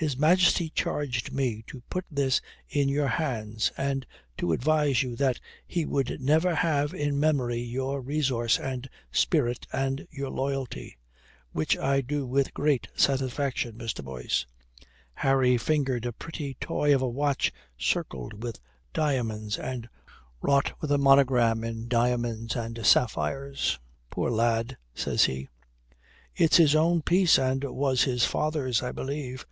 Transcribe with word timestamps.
His 0.00 0.16
Majesty 0.16 0.70
charged 0.70 1.32
me 1.32 1.64
to 1.66 1.82
put 1.90 2.04
this 2.08 2.40
in 2.68 2.88
your 2.88 3.08
hands 3.08 3.72
and 3.76 4.06
to 4.36 4.52
advise 4.52 5.02
you 5.02 5.16
that 5.16 5.40
he 5.66 5.84
would 5.84 6.22
ever 6.30 6.54
have 6.54 6.94
in 6.94 7.18
memory 7.18 7.58
your 7.58 8.00
resource 8.00 8.60
and 8.60 8.88
spirit 9.10 9.66
and 9.72 10.06
your 10.12 10.30
loyalty. 10.30 10.96
Which 11.50 11.76
I 11.76 12.00
do 12.00 12.24
with 12.24 12.46
a 12.46 12.52
great 12.52 12.86
satisfaction, 12.94 13.72
Mr. 13.76 14.04
Boyce." 14.04 14.46
Harry 15.14 15.58
fingered 15.58 16.06
a 16.06 16.12
pretty 16.12 16.54
toy 16.60 16.94
of 16.94 17.02
a 17.02 17.08
watch 17.08 17.52
circled 17.76 18.40
with 18.44 18.60
diamonds, 18.92 19.58
and 19.58 19.88
wrought 20.40 20.80
with 20.80 20.92
a 20.92 20.98
monogram 20.98 21.64
in 21.64 21.88
diamonds 21.88 22.54
and 22.54 22.86
sapphires. 22.86 23.80
"Poor 24.10 24.30
lad," 24.30 24.76
says 24.94 25.24
he. 25.24 25.48
"It's 26.36 26.58
his 26.58 26.76
own 26.76 27.02
piece 27.02 27.36
and 27.36 27.64
was 27.64 28.04
his 28.04 28.24
father's, 28.24 28.80
I 28.80 28.92
believe. 28.92 29.44